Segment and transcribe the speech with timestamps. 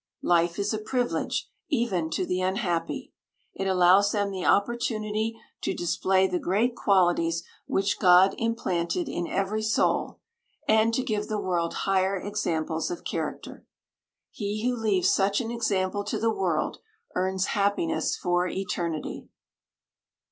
[0.23, 3.13] Life is a privilege, even to the unhappy.
[3.53, 9.61] It allows them the opportunity to display the great qualities which God implanted in every
[9.61, 10.17] soul,
[10.67, 13.63] and to give the world higher examples of character.
[14.31, 16.79] He who leaves such an example to the world
[17.13, 19.29] earns happiness for eternity.